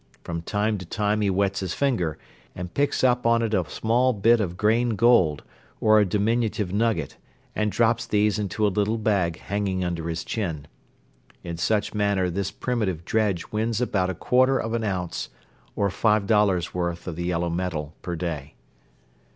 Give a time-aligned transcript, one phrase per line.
[0.23, 2.17] From time to time he wets his finger
[2.55, 5.43] and picks up on it a small bit of grain gold
[5.79, 7.17] or a diminutive nugget
[7.55, 10.65] and drops these into a little bag hanging under his chin.
[11.43, 15.29] In such manner this primitive dredge wins about a quarter of an ounce
[15.75, 18.55] or five dollars' worth of the yellow metal per day.